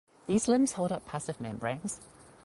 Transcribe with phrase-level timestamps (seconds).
[0.25, 1.99] These limbs hold up passive membranes.